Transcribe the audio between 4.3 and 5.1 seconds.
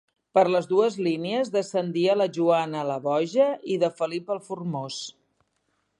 el Formós.